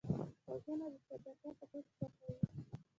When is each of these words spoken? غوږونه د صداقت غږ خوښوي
غوږونه 0.47 0.85
د 0.93 0.95
صداقت 1.07 1.57
غږ 1.71 1.85
خوښوي 1.99 2.35